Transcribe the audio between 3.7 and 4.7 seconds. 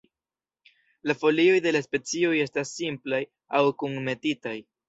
kunmetitaj.